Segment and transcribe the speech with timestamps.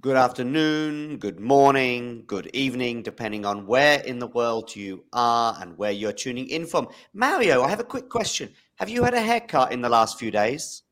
[0.00, 5.76] Good afternoon, good morning, good evening, depending on where in the world you are and
[5.76, 6.86] where you're tuning in from.
[7.14, 8.48] Mario, I have a quick question.
[8.76, 10.84] Have you had a haircut in the last few days?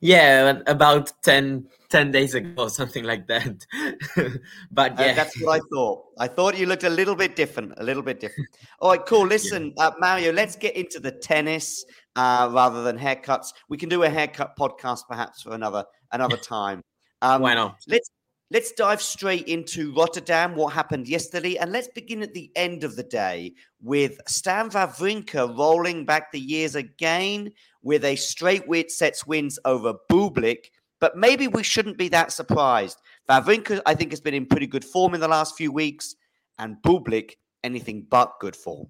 [0.00, 3.64] yeah, about 10, 10 days ago, or something like that.
[4.70, 6.04] but Uh, yeah, that's what I thought.
[6.18, 8.50] I thought you looked a little bit different, a little bit different.
[8.80, 9.26] All right, cool.
[9.36, 13.54] Listen, uh, Mario, let's get into the tennis uh, rather than haircuts.
[13.70, 16.82] We can do a haircut podcast perhaps for another another time.
[17.22, 17.80] Um, Why not?
[17.86, 18.10] Let's
[18.50, 20.54] let's dive straight into Rotterdam.
[20.54, 25.56] What happened yesterday, and let's begin at the end of the day with Stan Wawrinka
[25.56, 27.52] rolling back the years again
[27.82, 30.70] with a straight win sets wins over Bublik.
[31.00, 32.98] But maybe we shouldn't be that surprised.
[33.28, 36.16] Wawrinka, I think, has been in pretty good form in the last few weeks,
[36.58, 37.32] and Bublik
[37.64, 38.88] anything but good form.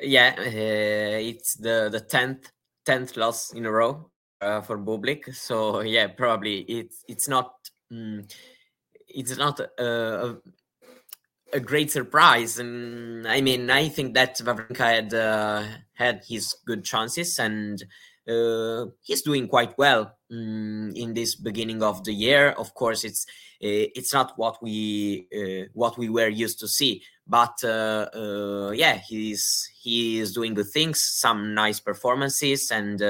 [0.00, 2.50] yeah, uh, it's the the tenth
[2.84, 5.34] tenth loss in a row uh, for Bublik.
[5.34, 7.54] So yeah, probably it's it's not
[7.92, 8.30] mm,
[9.08, 10.36] it's not a,
[11.62, 12.58] great surprise.
[12.58, 17.82] And I mean, I think that Wawrinka had uh, had his good chances and.
[18.26, 22.52] Uh, he's doing quite well mm, in this beginning of the year.
[22.52, 23.26] Of course, it's
[23.62, 28.70] uh, it's not what we uh, what we were used to see, but uh, uh,
[28.70, 33.02] yeah, he's he is doing good things, some nice performances, and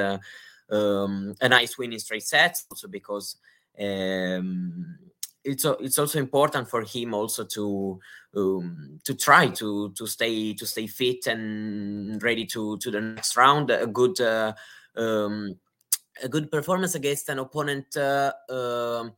[0.74, 2.66] um, a nice win in straight sets.
[2.70, 3.36] Also because
[3.80, 4.98] um,
[5.44, 8.00] it's it's also important for him also to
[8.36, 13.36] um, to try to to stay to stay fit and ready to to the next
[13.36, 13.70] round.
[13.70, 14.52] A good uh,
[14.96, 15.56] um,
[16.22, 17.96] a good performance against an opponent.
[17.96, 19.12] Uh, um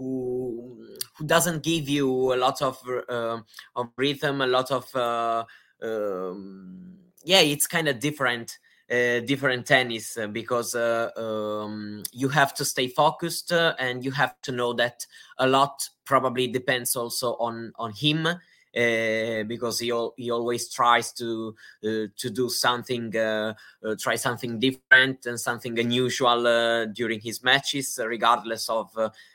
[0.00, 2.78] who who doesn't give you a lot of
[3.08, 3.38] uh,
[3.76, 5.44] of rhythm, a lot of uh,
[5.82, 8.58] um, yeah, it's kind of different.
[8.90, 14.10] Uh, different tennis uh, because uh, um, you have to stay focused uh, and you
[14.10, 15.06] have to know that
[15.38, 18.26] a lot probably depends also on on him
[19.46, 23.12] because he al- he always tries to to do something
[23.96, 28.90] try something different and something unusual during his matches regardless of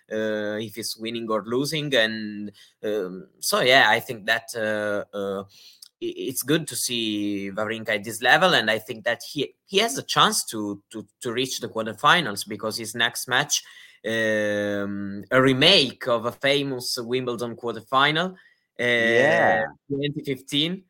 [0.09, 2.51] if he's winning or losing and
[2.83, 4.53] um, so yeah i think that
[6.09, 9.97] it's good to see Wawrinka at this level, and I think that he he has
[9.97, 13.63] a chance to to to reach the quarterfinals because his next match,
[14.05, 19.63] um, a remake of a famous Wimbledon quarterfinal, uh, Yeah.
[19.89, 20.83] 2015,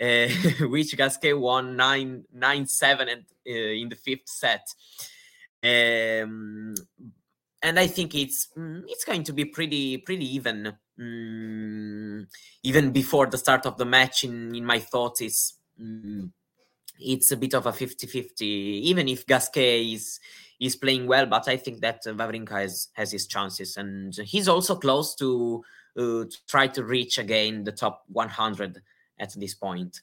[0.00, 0.28] uh,
[0.68, 4.66] which Gasquet won nine nine seven and uh, in the fifth set.
[5.64, 6.74] Um,
[7.62, 10.72] and I think it's mm, it's going to be pretty pretty even.
[10.98, 12.26] Mm,
[12.62, 16.30] even before the start of the match, in in my thoughts, it's mm,
[16.98, 20.20] it's a bit of a 50-50, Even if Gasquet is
[20.60, 24.76] is playing well, but I think that Wawrinka has has his chances, and he's also
[24.76, 25.64] close to
[25.96, 28.82] uh, to try to reach again the top 100
[29.18, 30.02] at this point.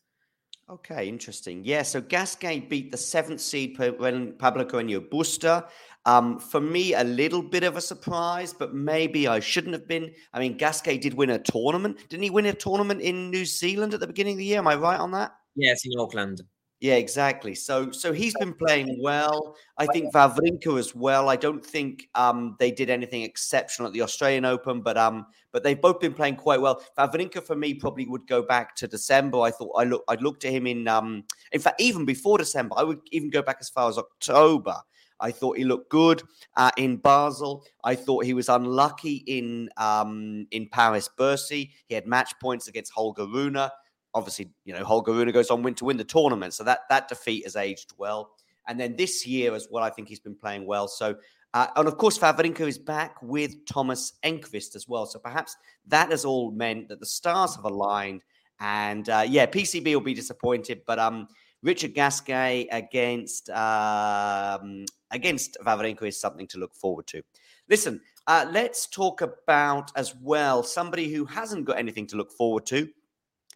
[0.70, 1.64] Okay, interesting.
[1.64, 5.68] Yeah, so Gasquet beat the seventh seed Pablo Carreño Busta.
[6.06, 10.12] Um, for me, a little bit of a surprise, but maybe I shouldn't have been.
[10.34, 11.98] I mean, Gasquet did win a tournament.
[12.10, 14.60] Didn't he win a tournament in New Zealand at the beginning of the year?
[14.60, 15.34] Am I right on that?
[15.56, 16.42] Yes, in Auckland.
[16.82, 17.56] Yeah, exactly.
[17.56, 19.58] So, so he's been playing well.
[19.78, 21.28] I think Wawrinka as well.
[21.28, 25.62] I don't think um, they did anything exceptional at the Australian Open, but um, but
[25.62, 26.82] they've both been playing quite well.
[26.98, 29.42] Wawrinka for me probably would go back to December.
[29.42, 32.76] I thought I look, I'd look to him in um, in fact, even before December,
[32.78, 34.78] I would even go back as far as October.
[35.20, 36.24] I thought he looked good
[36.56, 37.66] uh, in Basel.
[37.84, 41.72] I thought he was unlucky in um, in Paris Bercy.
[41.88, 43.70] He had match points against Holger Rune
[44.16, 46.54] obviously, you know, Holger Rune goes on win to win the tournament.
[46.54, 48.32] So that that defeat has aged well.
[48.68, 50.88] And then this year as well, I think he's been playing well.
[50.88, 51.16] So
[51.54, 55.06] uh, and of course, Wawrinka is back with Thomas Enqvist as well.
[55.06, 55.58] So perhaps
[55.88, 58.22] that has all meant that the stars have aligned.
[58.60, 61.28] And uh, yeah, PCB will be disappointed, but um,
[61.64, 67.22] Richard Gasquet against um, against Wawrinka is something to look forward to.
[67.70, 72.66] Listen, uh, let's talk about as well somebody who hasn't got anything to look forward
[72.68, 72.88] to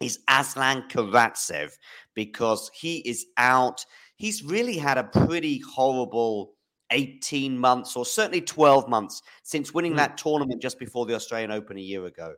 [0.00, 1.72] is Aslan Karatsev
[2.14, 3.84] because he is out.
[4.16, 6.54] He's really had a pretty horrible
[6.90, 9.98] 18 months or certainly 12 months since winning mm.
[9.98, 12.34] that tournament just before the Australian Open a year ago.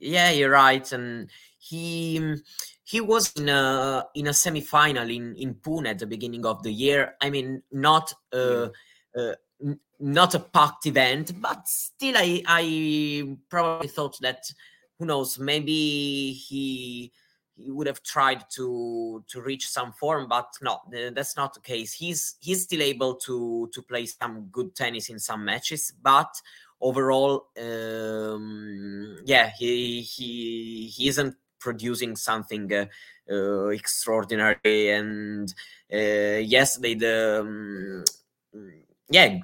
[0.00, 0.90] Yeah, you're right.
[0.92, 2.36] And he
[2.84, 6.72] he was in a in a semi-final in in Pune at the beginning of the
[6.72, 7.14] year.
[7.20, 8.68] I mean, not uh,
[9.16, 9.34] uh,
[10.00, 14.50] not a packed event, but still, I I probably thought that
[14.98, 17.12] who knows maybe he
[17.56, 20.80] he would have tried to to reach some form but no
[21.14, 25.18] that's not the case he's he's still able to to play some good tennis in
[25.18, 26.30] some matches but
[26.80, 32.86] overall um yeah he he he isn't producing something uh,
[33.30, 35.54] uh, extraordinary and
[35.92, 38.04] uh, yesterday the um,
[39.10, 39.38] yeah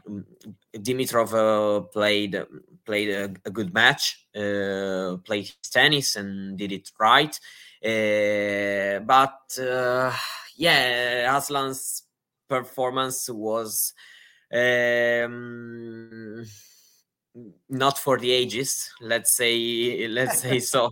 [0.74, 2.42] dimitrov uh, played
[2.86, 7.38] played a, a good match, uh, played his tennis and did it right.
[7.84, 9.58] Uh, but
[10.56, 12.04] yeah, Aslan's
[12.48, 13.92] performance was
[14.52, 16.46] um,
[17.68, 18.90] not for the ages.
[19.00, 20.86] Let's say, let's say so.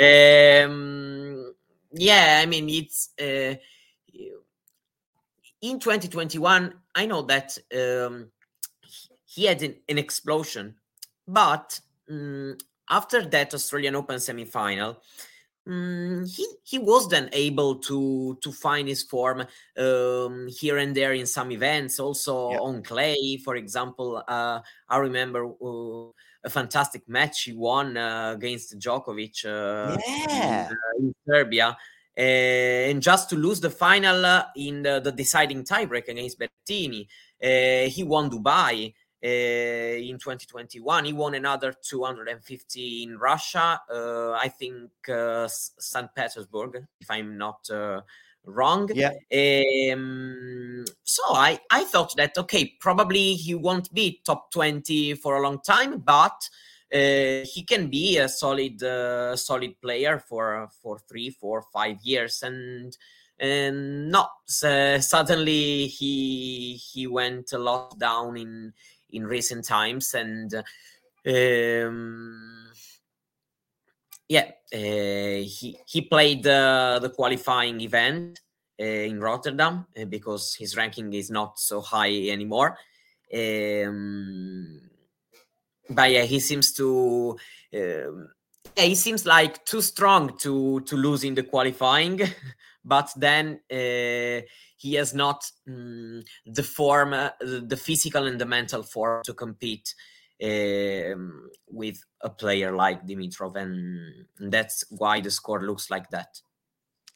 [0.00, 1.54] Um,
[1.92, 3.54] yeah, I mean it's uh,
[5.62, 6.74] in 2021.
[6.94, 8.30] I know that um,
[9.24, 10.76] he had an, an explosion
[11.26, 12.56] but um,
[12.88, 15.00] after that Australian Open semi-final,
[15.66, 19.44] um, he he was then able to to find his form
[19.76, 22.58] um, here and there in some events, also yeah.
[22.58, 24.22] on clay, for example.
[24.28, 26.10] Uh, I remember uh,
[26.44, 30.68] a fantastic match he won uh, against Djokovic uh, yeah.
[30.68, 31.76] in, uh, in, Serbia.
[32.18, 32.20] Uh,
[32.88, 37.06] and just to lose the final in the, the, deciding tiebreak against Berrettini,
[37.90, 38.94] he won Dubai.
[39.24, 41.06] Uh, in 2021.
[41.06, 46.14] He won another 250 in Russia, uh, I think uh, St.
[46.14, 47.66] Petersburg, if I'm not
[48.46, 48.90] wrong.
[48.94, 49.12] Yeah.
[49.32, 55.42] Um, so I, I thought that okay, probably he won't be top 20 for a
[55.42, 56.48] long time, but
[56.92, 62.42] uh, he can be a solid uh, solid player for for three, four, five years,
[62.42, 62.96] and
[63.38, 64.30] and not
[64.64, 68.72] uh, suddenly he he went a lot down in
[69.16, 70.54] in recent times and
[71.26, 72.70] um,
[74.28, 78.40] yeah uh, he he played the qualifying event
[78.80, 82.76] uh, in Rotterdam uh, because his ranking is not so high anymore.
[83.34, 84.82] Um,
[85.88, 87.36] but yeah he seems to
[87.74, 88.28] um,
[88.76, 92.20] yeah, he seems like too strong to to lose in the qualifying
[92.84, 94.40] but then uh,
[94.86, 99.94] he has not um, the form, uh, the physical and the mental form to compete
[100.42, 106.40] um, with a player like Dimitrov, and that's why the score looks like that.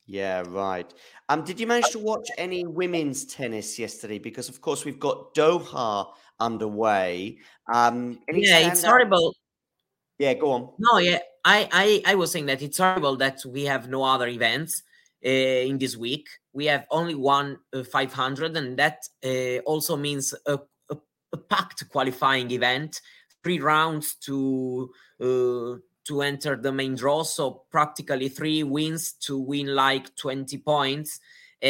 [0.07, 0.93] Yeah, right.
[1.29, 4.19] Um, did you manage to watch any women's tennis yesterday?
[4.19, 6.09] Because of course we've got Doha
[6.41, 7.39] underway.
[7.73, 9.37] Um, yeah, it's horrible.
[10.19, 10.71] Yeah, go on.
[10.81, 14.27] No, yeah, I, I, I was saying that it's horrible that we have no other
[14.27, 14.83] events
[15.23, 16.29] in this week.
[16.53, 20.59] We have only one uh, 500, and that uh, also means a,
[20.91, 20.97] a,
[21.33, 23.01] a, packed qualifying event,
[23.43, 24.91] three rounds to
[26.11, 27.23] to enter the main draw.
[27.23, 31.21] So practically three wins to win like 20 points.
[31.63, 31.69] Um,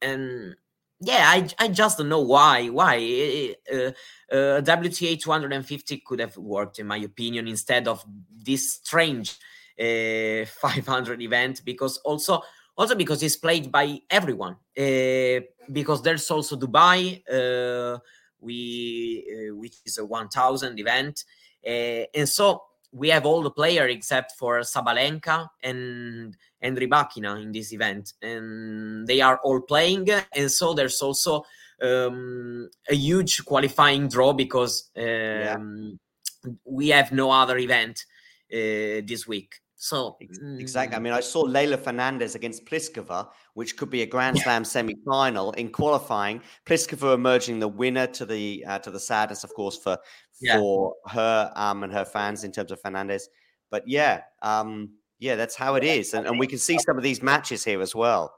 [0.00, 0.56] and
[1.00, 2.68] yeah, I, I just don't know why.
[2.68, 3.92] Why uh,
[4.32, 9.36] uh, WTA 250 could have worked, in my opinion, instead of this strange
[9.80, 12.42] uh, 500 event because also
[12.76, 17.98] also because it's played by everyone uh, because there's also Dubai, uh,
[18.40, 21.24] we uh, which is a 1,000 event,
[21.66, 22.62] uh, and so
[22.92, 29.06] we have all the player except for Sabalenka and and Rybakina in this event, and
[29.06, 31.44] they are all playing, and so there's also
[31.82, 36.50] um, a huge qualifying draw because um, yeah.
[36.64, 38.04] we have no other event
[38.52, 39.61] uh, this week.
[39.82, 40.94] So exactly.
[40.94, 45.50] I mean, I saw Leylah Fernandez against Pliskova, which could be a Grand Slam semi-final
[45.54, 46.40] in qualifying.
[46.64, 49.98] Pliskova emerging the winner to the uh, to the sadness, of course, for
[50.40, 50.56] yeah.
[50.56, 53.28] for her um, and her fans in terms of Fernandez.
[53.72, 57.02] But yeah, um, yeah, that's how it is, and, and we can see some of
[57.02, 58.32] these matches here as well.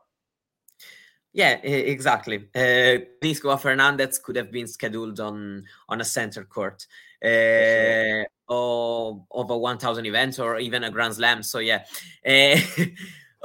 [1.35, 2.49] Yeah, exactly.
[2.55, 6.87] Uh, Pliskova Fernandez could have been scheduled on on a center court.
[7.25, 11.83] Uh, of, of 1000 events or even a grand slam so yeah.
[12.27, 12.59] Uh,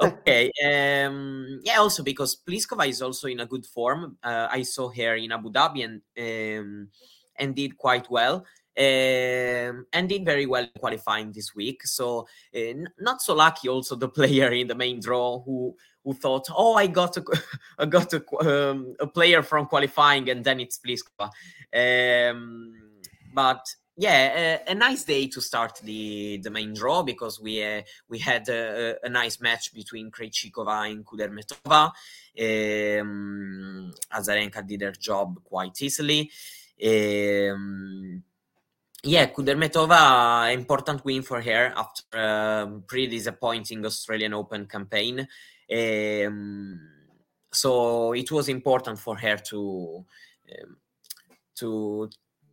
[0.02, 4.16] okay um yeah also because pliskova is also in a good form.
[4.22, 6.88] Uh, i saw her in abu dhabi and um,
[7.36, 8.44] and did quite well.
[8.78, 11.84] Um, and did very well qualifying this week.
[11.84, 16.46] So uh, not so lucky also the player in the main draw who who thought
[16.56, 17.24] oh i got a,
[17.78, 21.30] I got a, um, a player from qualifying and then it's pliskova
[23.32, 23.64] but
[23.96, 28.18] yeah, a, a, nice day to start the the main draw because we uh, we
[28.18, 31.92] had a, a, nice match between Krejcikova and Kudermetova.
[32.40, 36.30] Um, Azarenka did her job quite easily.
[36.82, 38.22] Um,
[39.02, 45.28] yeah, Kudermetova, important win for her after a pretty disappointing Australian Open campaign.
[45.70, 46.80] Um,
[47.52, 50.04] so it was important for her to
[50.52, 50.76] um,
[51.56, 52.08] to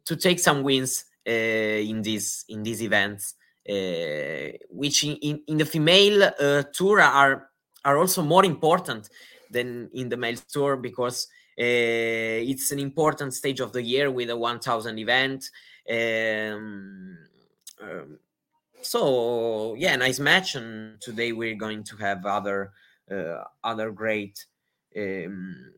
[0.08, 3.36] to take some wins uh, in these in these events,
[3.70, 7.50] uh, which in, in, in, the female uh, tour are
[7.84, 9.10] are also more important
[9.52, 14.38] than in the male tour because it's an important stage of the year with a
[14.38, 15.50] 1000 event.
[15.90, 17.18] Um,
[17.82, 18.20] um,
[18.82, 22.72] so yeah, nice match, and today we're going to have other
[23.12, 24.46] uh, other great
[24.96, 25.74] um,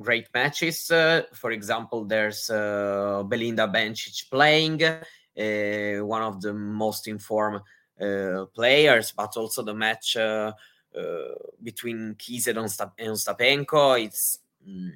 [0.00, 0.90] great matches.
[0.90, 7.60] Uh, for example, there's uh, Belinda Bencic playing, uh, one of the most informed
[8.00, 10.52] uh, players, but also the match uh,
[10.96, 11.02] uh,
[11.62, 14.02] between Kizet and Ostapenko.
[14.02, 14.90] It's mm,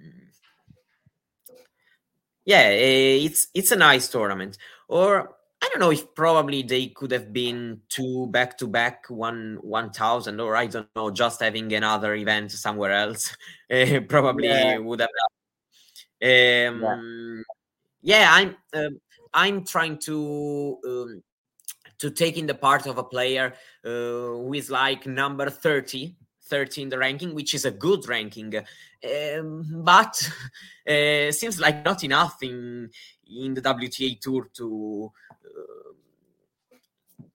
[2.45, 4.59] yeah, it's it's a nice tournament.
[4.89, 5.37] Or
[5.75, 10.41] don't know if probably they could have been two back to back one one thousand,
[10.41, 13.37] or I don't know, just having another event somewhere else
[13.71, 14.79] uh, probably yeah.
[14.79, 15.09] would have.
[16.23, 17.45] Um,
[18.03, 18.21] yeah.
[18.21, 19.01] yeah, I'm um,
[19.33, 21.23] I'm trying to um,
[21.99, 23.55] to take in the part of a player
[23.85, 26.15] uh, who is like number 30
[26.47, 30.31] 30 in the ranking, which is a good ranking, um, but
[30.89, 32.91] uh, seems like not enough in
[33.27, 35.11] in the WTA tour to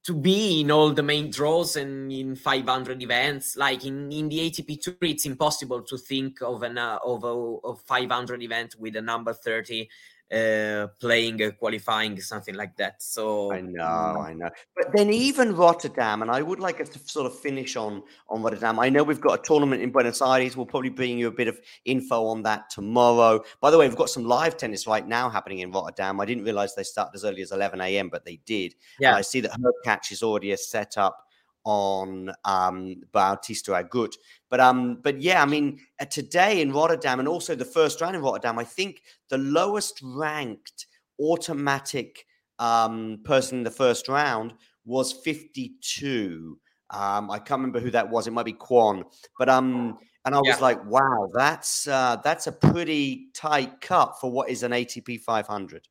[0.09, 3.55] to be in all the main draws and in 500 events.
[3.55, 7.27] Like in, in the atp tour it's impossible to think of an uh, of a
[7.27, 9.87] of 500 event with a number 30
[10.31, 13.01] uh, playing uh, qualifying something like that.
[13.01, 14.49] So i know i know.
[14.75, 18.41] But then even rotterdam and i would like us to sort of finish on on
[18.41, 18.79] rotterdam.
[18.79, 20.55] I know we've got a tournament in buenos aires.
[20.55, 23.43] We'll probably bring you a bit of info on that tomorrow.
[23.61, 26.19] By the way we've got some live tennis right now happening in rotterdam.
[26.19, 28.75] I didn't realize they started as early as 11 a.m but they did.
[28.99, 29.09] Yeah.
[29.09, 31.28] And i see that her catch is already set up
[31.65, 34.15] on um, Bautista Agut.
[34.49, 38.15] But um, but yeah, I mean, uh, today in Rotterdam and also the first round
[38.15, 40.87] in Rotterdam, I think the lowest ranked
[41.19, 42.25] automatic
[42.59, 44.53] um, person in the first round
[44.85, 46.59] was 52.
[46.91, 48.27] Um, I can't remember who that was.
[48.27, 49.03] It might be Kwon.
[49.37, 50.57] But um, and I was yeah.
[50.57, 55.87] like, wow, that's uh, that's a pretty tight cut for what is an ATP 500.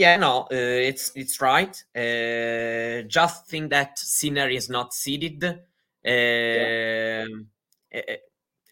[0.00, 1.76] Yeah, no, uh, it's it's right.
[1.94, 5.58] Uh, just think that Sinner is not seeded, uh,
[6.06, 7.26] yeah.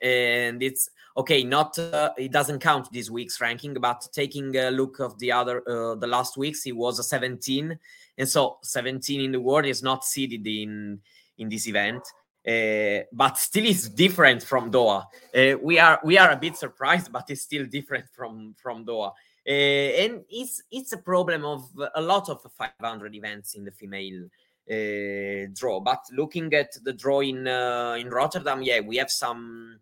[0.01, 1.45] and it's okay.
[1.45, 5.59] Not uh, it doesn't count this week's ranking, but taking a look of the other
[5.69, 7.79] uh, the last weeks, he was a 17,
[8.17, 10.99] and so 17 in the world is not seeded in
[11.37, 12.05] in this event.
[12.49, 15.05] Uh, but still it's different from Doha.
[15.37, 19.13] Uh, we are we are a bit surprised, but it's still different from from Doha.
[19.49, 24.27] Uh, and it's it's a problem of a lot of 500 events in the female
[24.71, 25.81] uh, draw.
[25.81, 29.81] But looking at the draw in uh, in Rotterdam, yeah, we have some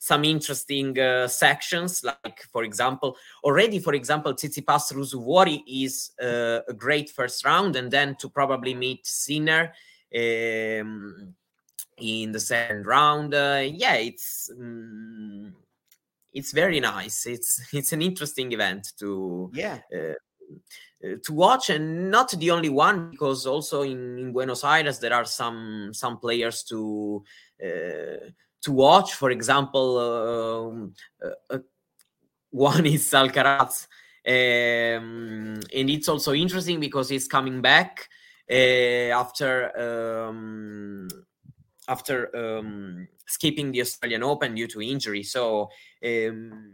[0.00, 6.72] some interesting uh, sections like for example already for example Tsitsipas Ruusuvuori is uh, a
[6.72, 9.74] great first round and then to probably meet Sinner
[10.16, 11.34] um,
[11.98, 13.34] in the second round.
[13.34, 15.54] Uh, yeah, it's um,
[16.32, 17.26] it's very nice.
[17.26, 19.78] It's it's an interesting event to yeah.
[19.94, 20.14] Uh,
[21.24, 25.24] to watch and not the only one because also in, in buenos aires there are
[25.24, 27.24] some some players to
[27.64, 28.28] uh,
[28.60, 30.94] to watch for example um,
[31.24, 31.58] uh,
[32.50, 33.86] one is alcaraz
[34.26, 38.08] um, and it's also interesting because he's coming back
[38.50, 40.69] after um,
[41.90, 45.22] after um, skipping the Australian Open due to injury.
[45.24, 45.68] So
[46.04, 46.72] um,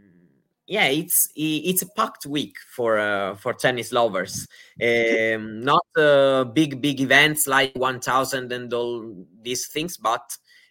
[0.67, 4.47] yeah, it's it's a packed week for uh, for tennis lovers.
[4.81, 10.25] Um, not uh, big big events like 1000 and all these things, but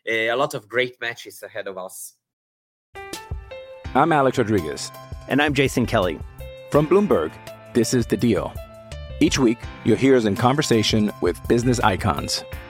[0.08, 2.14] uh, a lot of great matches ahead of us.
[3.94, 4.92] I'm Alex Rodriguez,
[5.28, 6.20] and I'm Jason Kelly
[6.70, 7.32] from Bloomberg.
[7.72, 8.52] This is the Deal.
[9.18, 12.44] Each week, you'll hear us in conversation with business icons.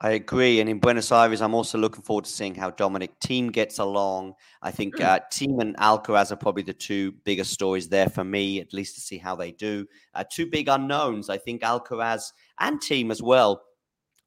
[0.00, 0.60] I agree.
[0.60, 4.34] And in Buenos Aires, I'm also looking forward to seeing how Dominic Thiem gets along.
[4.62, 5.04] I think mm.
[5.04, 8.94] uh, Thiem and Alcaraz are probably the two biggest stories there for me, at least
[8.94, 9.86] to see how they do.
[10.14, 11.28] Uh, two big unknowns.
[11.28, 13.64] I think Alcaraz and Team as well.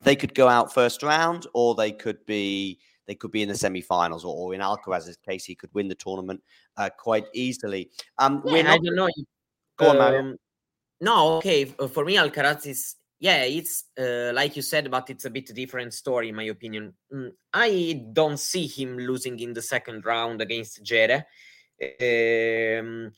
[0.02, 3.56] They could go out first round, or they could be they could be in the
[3.56, 6.42] semifinals, or, or in Alcaraz's case, he could win the tournament
[6.76, 7.90] uh, quite easily.
[8.18, 8.72] Um, yeah, not...
[8.74, 9.10] I don't know.
[9.78, 10.20] Go on, Mario.
[10.20, 10.38] Um,
[11.00, 11.66] no, okay.
[11.66, 15.94] For me, Alcaraz is yeah, it's uh, like you said, but it's a bit different
[15.94, 16.96] story, in my opinion.
[17.14, 21.26] Mm, I don't see him losing in the second round against Djere.
[21.80, 23.12] Um,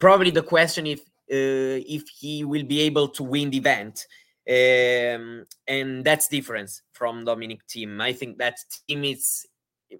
[0.00, 4.06] probably the question if uh, if he will be able to win the event,
[4.50, 8.02] um, and that's different from Dominic Thiem.
[8.02, 8.56] I think that
[8.90, 9.46] Thiem is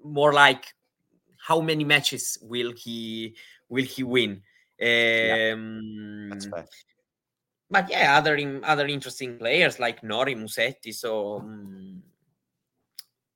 [0.02, 0.64] more like
[1.38, 3.36] how many matches will he
[3.68, 4.42] will he win?
[4.82, 6.66] Um, yeah, that's fair
[7.70, 10.92] but yeah, other in, other interesting players like Norrie Musetti.
[10.92, 12.02] So um,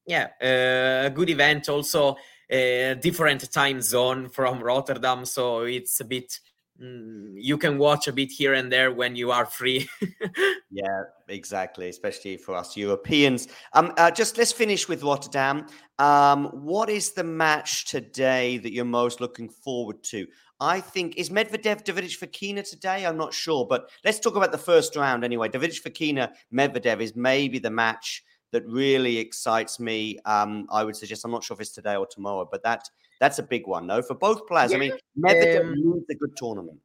[0.06, 1.68] yeah, uh, a good event.
[1.68, 2.16] Also,
[2.50, 6.40] a different time zone from Rotterdam, so it's a bit.
[6.80, 9.88] Mm, you can watch a bit here and there when you are free.
[10.70, 11.88] yeah, exactly.
[11.88, 13.48] Especially for us Europeans.
[13.72, 15.66] Um, uh, just let's finish with Rotterdam.
[15.98, 20.26] Um, what is the match today that you're most looking forward to?
[20.60, 23.06] I think is Medvedev-Davidovich-Fokina today.
[23.06, 25.48] I'm not sure, but let's talk about the first round anyway.
[25.48, 30.18] Davidovich-Fokina-Medvedev is maybe the match that really excites me.
[30.24, 32.88] Um, I would suggest I'm not sure if it's today or tomorrow, but that
[33.20, 34.70] that's a big one, no, for both players.
[34.70, 36.78] Yeah, I mean, Medvedev um, needs a good tournament.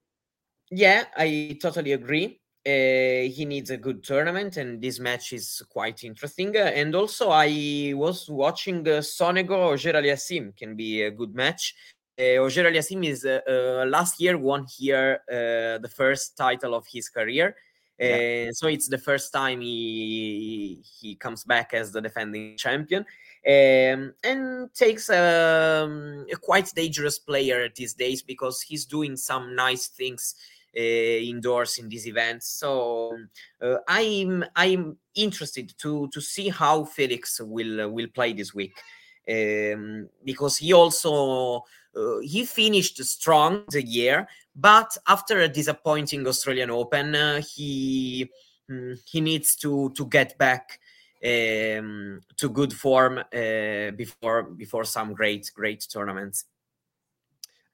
[0.72, 2.40] Yeah, I totally agree.
[2.66, 6.56] Uh, he needs a good tournament, and this match is quite interesting.
[6.56, 11.76] Uh, and also, I was watching uh, Sonego Auger can be a good match
[12.20, 16.86] uh, Auger Aliassime is uh, uh, last year won here uh, the first title of
[16.92, 17.56] his career.
[17.98, 18.50] Yeah.
[18.54, 23.06] So it's the first time he he comes back as the defending champion,
[23.46, 29.88] um, and takes um, a quite dangerous player these days because he's doing some nice
[29.88, 30.36] things
[30.76, 32.48] uh, indoors in these events.
[32.48, 33.18] So
[33.62, 38.82] uh, I'm I'm interested to to see how Felix will will play this week
[39.30, 41.64] um, because he also
[41.96, 48.32] uh, he finished strong the year, but after a disappointing Australian Open, uh, he
[48.70, 50.80] mm, he needs to to get back
[51.24, 56.46] um, to good form uh, before before some great great tournaments.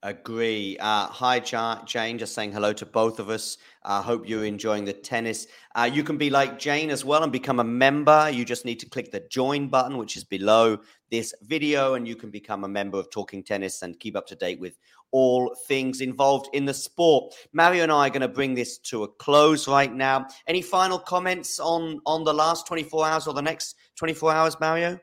[0.02, 0.78] Agree.
[0.80, 2.18] Uh, hi, Jane.
[2.18, 3.58] Just saying hello to both of us.
[3.84, 5.48] I uh, hope you're enjoying the tennis.
[5.76, 8.30] Uh, you can be like Jane as well and become a member.
[8.30, 10.78] You just need to click the join button, which is below
[11.12, 14.36] this video, and you can become a member of Talking Tennis and keep up to
[14.36, 14.78] date with
[15.12, 17.34] all things involved in the sport.
[17.54, 20.28] Mario and I are going to bring this to a close right now.
[20.48, 25.00] Any final comments on on the last 24 hours or the next 24 hours, Mario?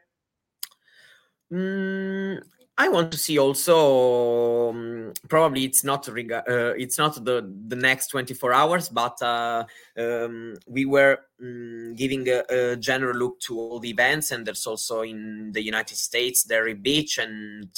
[1.53, 2.41] Mm,
[2.79, 7.77] I want to see also um, probably it's not rega- uh, it's not the the
[7.77, 9.65] next 24 hours but uh,
[9.97, 14.67] um, we were um, giving a, a, general look to all the events and there's
[14.67, 17.71] also in the United States Delray Beach and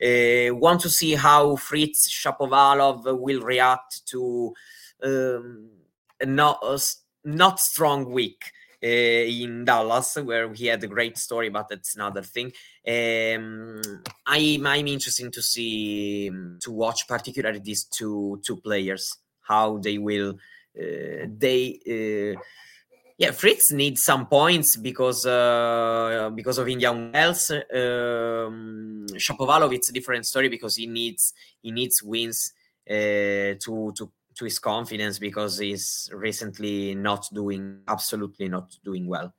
[0.00, 4.54] uh, want to see how Fritz Shapovalov will react to
[5.02, 5.68] um,
[6.24, 6.62] not
[7.24, 8.52] not strong week
[8.84, 12.52] in Dallas, where he had a great story, but that's another thing.
[12.86, 13.80] Um,
[14.26, 20.36] I'm I'm interested to see to watch particularly these two two players how they will
[20.78, 22.40] uh, they uh,
[23.16, 27.50] yeah Fritz needs some points because uh, because of Indian Wells.
[27.50, 32.52] Um, Shapovalov it's a different story because he needs he needs wins
[32.90, 39.32] uh, to to to his confidence because he's recently not doing absolutely not doing well.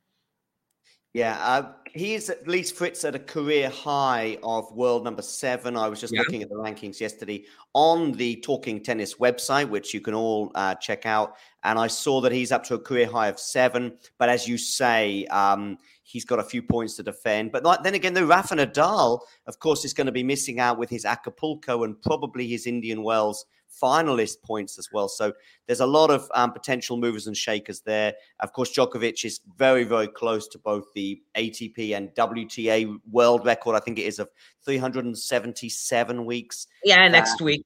[1.14, 5.78] Yeah, uh, he's at least Fritz at a career high of world number seven.
[5.78, 6.20] I was just Yeah.
[6.20, 10.76] looking at the rankings yesterday on the Talking Tennis website, which you can all uh,
[10.76, 11.38] check out.
[11.64, 13.98] And I saw that he's up to a career high of seven.
[14.18, 17.54] But as you say, um, he's got a few points to defend.
[17.54, 20.78] But like- then again, though, Rafa Nadal, of course, is going to be missing out
[20.78, 23.46] with his Acapulco and probably his Indian Wells
[23.82, 25.08] finalist points as well.
[25.10, 25.34] So
[25.68, 28.14] there's a lot of um, potential movers and shakers there.
[28.40, 33.76] Of course, Djokovic is very, very close to both the ATP and WTA world record.
[33.76, 34.30] I think it is of
[34.66, 36.68] 377 weeks.
[36.84, 37.66] Yeah, Uh, next week.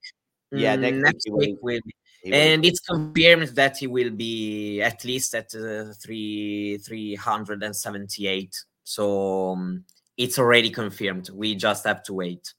[0.51, 1.93] yeah, Mm, next week week will- will be.
[2.23, 7.15] he will- And it's confirmed that he will be at least at uh, three three
[7.15, 8.55] hundred and seventy eight.
[8.83, 9.85] So um,
[10.17, 11.29] it's already confirmed.
[11.29, 12.53] We just have to wait.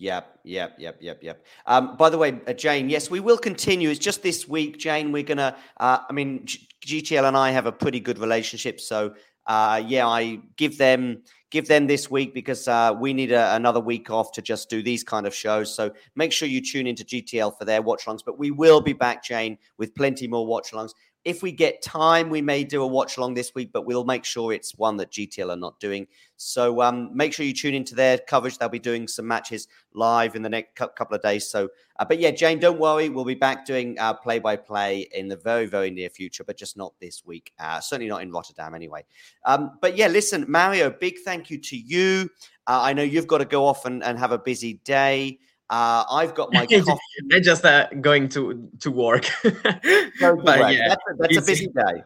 [0.00, 1.44] Yep, yep, yep, yep, yep.
[1.66, 3.90] Um, by the way, uh, Jane, yes, we will continue.
[3.90, 5.12] It's just this week, Jane.
[5.12, 5.54] We're gonna.
[5.76, 9.14] Uh, I mean, G- GTL and I have a pretty good relationship, so
[9.46, 13.80] uh, yeah, I give them give them this week because uh, we need a, another
[13.80, 15.74] week off to just do these kind of shows.
[15.74, 18.20] So make sure you tune into GTL for their watch alongs.
[18.24, 20.94] But we will be back, Jane, with plenty more watch alongs.
[21.24, 24.24] If we get time, we may do a watch along this week, but we'll make
[24.24, 26.06] sure it's one that GTL are not doing.
[26.36, 28.56] So um, make sure you tune into their coverage.
[28.56, 31.50] They'll be doing some matches live in the next couple of days.
[31.50, 33.10] So, uh, but yeah, Jane, don't worry.
[33.10, 36.76] We'll be back doing play by play in the very, very near future, but just
[36.76, 37.52] not this week.
[37.58, 39.04] Uh, certainly not in Rotterdam anyway.
[39.44, 42.30] Um, but yeah, listen, Mario, big thank you to you.
[42.66, 45.38] Uh, I know you've got to go off and, and have a busy day.
[45.70, 47.00] Uh, I've got my coffee.
[47.32, 49.26] I'm just uh, going to to work.
[49.42, 50.72] Go but work.
[50.72, 52.02] yeah, that's, a, that's a busy day.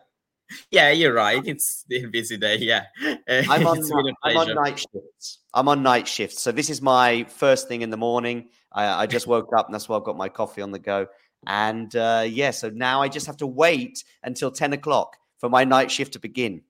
[0.70, 1.42] Yeah, you're right.
[1.44, 2.58] It's a busy day.
[2.58, 2.84] Yeah,
[3.28, 5.38] I'm on, a I'm on night shifts.
[5.54, 6.42] I'm on night shifts.
[6.42, 8.50] So this is my first thing in the morning.
[8.70, 11.06] I, I just woke up and that's why I've got my coffee on the go.
[11.46, 15.64] And uh, yeah, so now I just have to wait until 10 o'clock for my
[15.64, 16.62] night shift to begin.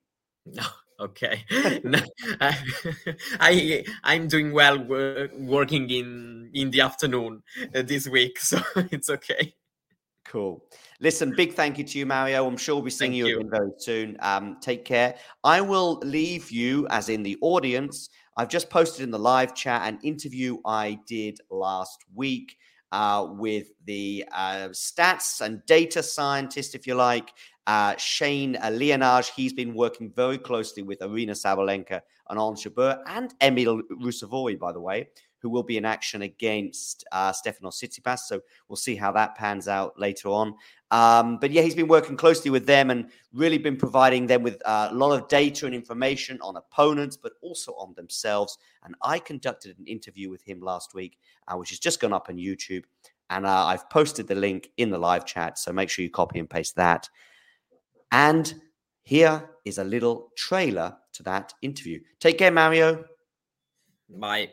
[1.01, 1.45] Okay,
[1.85, 1.99] No,
[3.41, 7.43] I, I'm doing well wo- working in in the afternoon
[7.75, 9.55] uh, this week, so it's okay.
[10.25, 10.65] Cool.
[11.01, 12.47] Listen, big thank you to you, Mario.
[12.47, 13.37] I'm sure we'll be seeing you, you.
[13.39, 14.17] again very soon.
[14.21, 15.17] Um, take care.
[15.43, 18.09] I will leave you, as in the audience.
[18.37, 22.57] I've just posted in the live chat an interview I did last week
[22.91, 27.31] uh, with the uh, stats and data scientist, if you like,
[27.67, 29.31] uh, Shane uh, Leonage.
[29.35, 34.73] He's been working very closely with Aryna Sabalenka and Ons Jabeur and Emil Ruusuvuori, by
[34.73, 38.21] the way, who will be in action against uh, Stefanos Tsitsipas.
[38.21, 40.55] So we'll see how that pans out later on.
[40.91, 44.63] Um, but yeah, he's been working closely with them and really been providing them with
[44.65, 48.59] uh, a lot of data and information on opponents, but also on themselves.
[48.85, 52.29] And I conducted an interview with him last week, uh, which has just gone up
[52.29, 52.85] on YouTube.
[53.31, 55.59] And uh, I've posted the link in the live chat.
[55.59, 57.09] So make sure you copy and paste that.
[58.15, 58.55] And
[59.03, 61.99] here is a little trailer to that interview.
[62.21, 63.05] Take care, Mario.
[64.09, 64.53] Bye.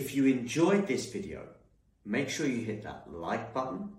[0.00, 1.46] If you enjoyed this video,
[2.06, 3.90] make sure you hit that like button.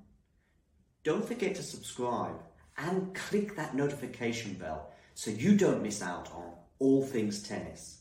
[1.03, 2.41] Don't forget to subscribe
[2.75, 8.00] and click that notification bell so you don't miss out on all things tennis.